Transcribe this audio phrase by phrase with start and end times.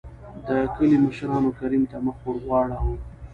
[0.47, 2.91] دکلي مشرانو کريم ته مخ ور ور واړو.